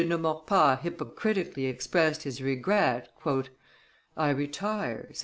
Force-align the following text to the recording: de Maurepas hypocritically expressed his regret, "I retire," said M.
de 0.03 0.17
Maurepas 0.17 0.79
hypocritically 0.81 1.67
expressed 1.67 2.23
his 2.23 2.41
regret, 2.41 3.11
"I 4.17 4.31
retire," 4.31 5.01
said 5.11 5.19
M. 5.19 5.19